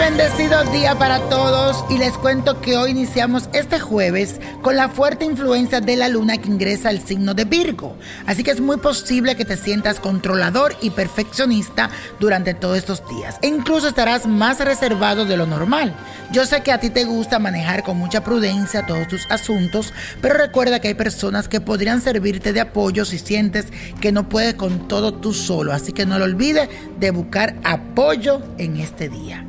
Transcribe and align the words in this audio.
Bendecido 0.00 0.64
día 0.72 0.94
para 0.94 1.20
todos 1.28 1.84
y 1.90 1.98
les 1.98 2.14
cuento 2.14 2.62
que 2.62 2.78
hoy 2.78 2.92
iniciamos 2.92 3.50
este 3.52 3.78
jueves 3.78 4.40
con 4.62 4.74
la 4.74 4.88
fuerte 4.88 5.26
influencia 5.26 5.82
de 5.82 5.94
la 5.94 6.08
luna 6.08 6.38
que 6.38 6.48
ingresa 6.48 6.88
al 6.88 7.06
signo 7.06 7.34
de 7.34 7.44
Virgo. 7.44 7.94
Así 8.24 8.42
que 8.42 8.50
es 8.50 8.62
muy 8.62 8.78
posible 8.78 9.36
que 9.36 9.44
te 9.44 9.58
sientas 9.58 10.00
controlador 10.00 10.74
y 10.80 10.88
perfeccionista 10.88 11.90
durante 12.18 12.54
todos 12.54 12.78
estos 12.78 13.06
días. 13.10 13.36
E 13.42 13.48
incluso 13.48 13.88
estarás 13.88 14.26
más 14.26 14.58
reservado 14.60 15.26
de 15.26 15.36
lo 15.36 15.46
normal. 15.46 15.94
Yo 16.32 16.46
sé 16.46 16.62
que 16.62 16.72
a 16.72 16.80
ti 16.80 16.88
te 16.88 17.04
gusta 17.04 17.38
manejar 17.38 17.82
con 17.82 17.98
mucha 17.98 18.24
prudencia 18.24 18.86
todos 18.86 19.06
tus 19.06 19.30
asuntos, 19.30 19.92
pero 20.22 20.34
recuerda 20.34 20.80
que 20.80 20.88
hay 20.88 20.94
personas 20.94 21.46
que 21.46 21.60
podrían 21.60 22.00
servirte 22.00 22.54
de 22.54 22.60
apoyo 22.60 23.04
si 23.04 23.18
sientes 23.18 23.66
que 24.00 24.12
no 24.12 24.30
puedes 24.30 24.54
con 24.54 24.88
todo 24.88 25.12
tú 25.12 25.34
solo. 25.34 25.74
Así 25.74 25.92
que 25.92 26.06
no 26.06 26.18
lo 26.18 26.24
olvides 26.24 26.70
de 26.98 27.10
buscar 27.10 27.56
apoyo 27.64 28.40
en 28.56 28.78
este 28.78 29.10
día. 29.10 29.44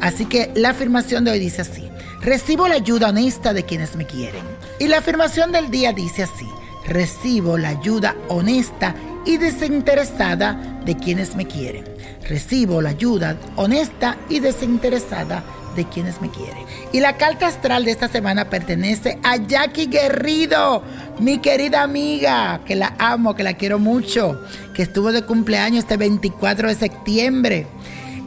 Así 0.00 0.26
que 0.26 0.50
la 0.54 0.70
afirmación 0.70 1.24
de 1.24 1.32
hoy 1.32 1.38
dice 1.38 1.62
así, 1.62 1.90
recibo 2.20 2.68
la 2.68 2.76
ayuda 2.76 3.10
honesta 3.10 3.52
de 3.52 3.64
quienes 3.64 3.96
me 3.96 4.06
quieren. 4.06 4.44
Y 4.78 4.88
la 4.88 4.98
afirmación 4.98 5.52
del 5.52 5.70
día 5.70 5.92
dice 5.92 6.22
así, 6.22 6.48
recibo 6.86 7.58
la 7.58 7.68
ayuda 7.68 8.16
honesta 8.28 8.94
y 9.26 9.36
desinteresada 9.36 10.80
de 10.84 10.96
quienes 10.96 11.36
me 11.36 11.46
quieren. 11.46 11.84
Recibo 12.28 12.80
la 12.80 12.90
ayuda 12.90 13.36
honesta 13.56 14.16
y 14.28 14.40
desinteresada 14.40 15.44
de 15.76 15.84
quienes 15.84 16.20
me 16.20 16.30
quieren. 16.30 16.64
Y 16.92 17.00
la 17.00 17.16
carta 17.16 17.46
astral 17.46 17.84
de 17.84 17.92
esta 17.92 18.08
semana 18.08 18.50
pertenece 18.50 19.18
a 19.22 19.36
Jackie 19.36 19.86
Guerrido, 19.86 20.82
mi 21.18 21.38
querida 21.38 21.82
amiga, 21.82 22.60
que 22.64 22.74
la 22.74 22.94
amo, 22.98 23.34
que 23.34 23.42
la 23.42 23.54
quiero 23.54 23.78
mucho, 23.78 24.40
que 24.74 24.82
estuvo 24.82 25.12
de 25.12 25.22
cumpleaños 25.22 25.84
este 25.84 25.96
24 25.96 26.68
de 26.68 26.74
septiembre. 26.74 27.66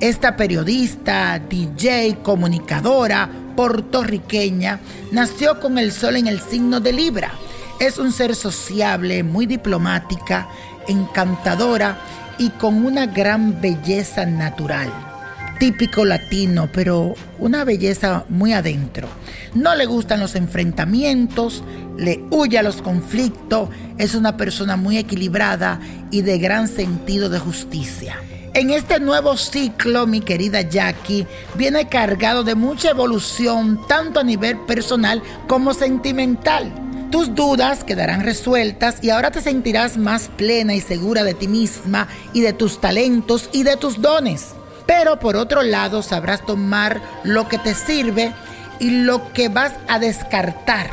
Esta 0.03 0.35
periodista, 0.35 1.39
DJ, 1.39 2.17
comunicadora 2.23 3.29
puertorriqueña 3.55 4.81
nació 5.13 5.61
con 5.61 5.77
el 5.77 5.93
sol 5.93 6.17
en 6.17 6.27
el 6.27 6.41
signo 6.41 6.81
de 6.81 6.91
Libra. 6.91 7.31
Es 7.79 7.97
un 7.99 8.11
ser 8.11 8.35
sociable, 8.35 9.23
muy 9.23 9.45
diplomática, 9.45 10.49
encantadora 10.89 11.99
y 12.37 12.49
con 12.49 12.85
una 12.85 13.05
gran 13.05 13.61
belleza 13.61 14.25
natural. 14.25 14.91
Típico 15.57 16.03
latino, 16.03 16.67
pero 16.73 17.15
una 17.39 17.63
belleza 17.63 18.25
muy 18.27 18.51
adentro. 18.51 19.07
No 19.53 19.73
le 19.73 19.85
gustan 19.85 20.19
los 20.19 20.35
enfrentamientos, 20.35 21.63
le 21.97 22.25
huye 22.29 22.59
a 22.59 22.63
los 22.63 22.81
conflictos, 22.81 23.69
es 23.97 24.15
una 24.15 24.35
persona 24.35 24.75
muy 24.75 24.97
equilibrada 24.97 25.79
y 26.11 26.23
de 26.23 26.39
gran 26.39 26.67
sentido 26.67 27.29
de 27.29 27.39
justicia. 27.39 28.17
En 28.55 28.69
este 28.69 28.99
nuevo 28.99 29.35
ciclo, 29.35 30.05
mi 30.05 30.21
querida 30.21 30.61
Jackie, 30.61 31.25
viene 31.55 31.89
cargado 31.89 32.43
de 32.43 32.53
mucha 32.53 32.91
evolución, 32.91 33.81
tanto 33.87 34.19
a 34.19 34.23
nivel 34.23 34.59
personal 34.59 35.23
como 35.47 35.73
sentimental. 35.73 36.71
Tus 37.09 37.33
dudas 37.33 37.83
quedarán 37.83 38.21
resueltas 38.21 39.03
y 39.03 39.09
ahora 39.09 39.31
te 39.31 39.41
sentirás 39.41 39.97
más 39.97 40.29
plena 40.37 40.75
y 40.75 40.81
segura 40.81 41.23
de 41.23 41.33
ti 41.33 41.47
misma 41.47 42.07
y 42.31 42.41
de 42.41 42.53
tus 42.53 42.79
talentos 42.79 43.49
y 43.53 43.63
de 43.63 43.75
tus 43.75 43.99
dones. 43.99 44.49
Pero 44.85 45.17
por 45.17 45.35
otro 45.35 45.63
lado 45.63 46.03
sabrás 46.03 46.45
tomar 46.45 47.01
lo 47.23 47.47
que 47.47 47.57
te 47.57 47.73
sirve 47.73 48.33
y 48.79 48.91
lo 48.91 49.33
que 49.33 49.49
vas 49.49 49.73
a 49.87 49.97
descartar. 49.97 50.91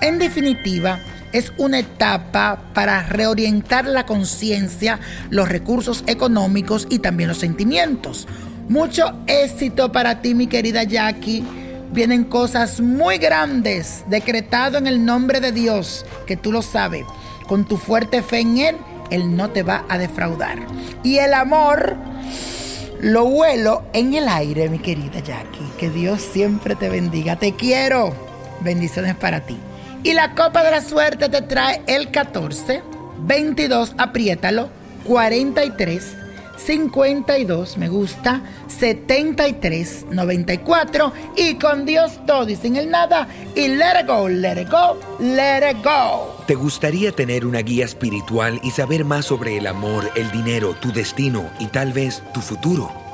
En 0.00 0.18
definitiva, 0.18 0.98
es 1.32 1.52
una 1.58 1.80
etapa 1.80 2.60
para 2.74 3.02
reorientar 3.04 3.86
la 3.86 4.06
conciencia, 4.06 5.00
los 5.30 5.48
recursos 5.48 6.04
económicos 6.06 6.86
y 6.90 6.98
también 6.98 7.28
los 7.28 7.38
sentimientos. 7.38 8.28
Mucho 8.68 9.12
éxito 9.26 9.92
para 9.92 10.20
ti, 10.22 10.34
mi 10.34 10.46
querida 10.46 10.84
Jackie. 10.84 11.44
Vienen 11.92 12.24
cosas 12.24 12.80
muy 12.80 13.18
grandes, 13.18 14.04
decretado 14.08 14.78
en 14.78 14.86
el 14.86 15.04
nombre 15.04 15.40
de 15.40 15.52
Dios, 15.52 16.06
que 16.26 16.36
tú 16.36 16.52
lo 16.52 16.62
sabes. 16.62 17.04
Con 17.46 17.66
tu 17.66 17.76
fuerte 17.76 18.22
fe 18.22 18.40
en 18.40 18.58
Él, 18.58 18.76
Él 19.10 19.36
no 19.36 19.50
te 19.50 19.62
va 19.62 19.84
a 19.88 19.98
defraudar. 19.98 20.58
Y 21.02 21.18
el 21.18 21.34
amor 21.34 21.96
lo 23.02 23.24
vuelo 23.24 23.82
en 23.92 24.14
el 24.14 24.28
aire, 24.28 24.70
mi 24.70 24.78
querida 24.78 25.20
Jackie. 25.20 25.70
Que 25.76 25.90
Dios 25.90 26.22
siempre 26.22 26.76
te 26.76 26.88
bendiga. 26.88 27.36
Te 27.36 27.52
quiero. 27.54 28.14
Bendiciones 28.60 29.16
para 29.16 29.40
ti. 29.40 29.58
Y 30.04 30.14
la 30.14 30.34
copa 30.34 30.64
de 30.64 30.72
la 30.72 30.80
suerte 30.80 31.28
te 31.28 31.42
trae 31.42 31.82
el 31.86 32.10
14, 32.10 32.82
22, 33.18 33.94
apriétalo, 33.98 34.68
43, 35.04 36.16
52, 36.56 37.76
me 37.76 37.88
gusta, 37.88 38.42
73, 38.66 40.06
94 40.10 41.12
y 41.36 41.54
con 41.54 41.84
Dios 41.86 42.18
todo 42.26 42.48
y 42.48 42.56
sin 42.56 42.76
el 42.76 42.90
nada 42.90 43.28
y 43.54 43.68
let 43.68 44.00
it 44.00 44.06
go, 44.08 44.28
let 44.28 44.60
it 44.60 44.68
go, 44.68 44.98
let 45.20 45.70
it 45.70 45.84
go. 45.84 46.36
¿Te 46.46 46.54
gustaría 46.56 47.12
tener 47.12 47.46
una 47.46 47.60
guía 47.60 47.84
espiritual 47.84 48.60
y 48.64 48.72
saber 48.72 49.04
más 49.04 49.26
sobre 49.26 49.56
el 49.56 49.68
amor, 49.68 50.10
el 50.16 50.30
dinero, 50.32 50.74
tu 50.74 50.92
destino 50.92 51.48
y 51.60 51.66
tal 51.66 51.92
vez 51.92 52.22
tu 52.34 52.40
futuro? 52.40 53.01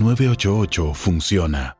988 0.00 0.94
funciona. 0.94 1.79